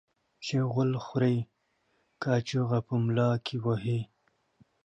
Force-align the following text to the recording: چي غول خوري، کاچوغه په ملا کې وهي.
چي 0.43 0.57
غول 0.71 0.91
خوري، 1.03 1.37
کاچوغه 2.23 2.79
په 2.87 2.93
ملا 3.03 3.29
کې 3.45 3.55
وهي. 3.65 3.99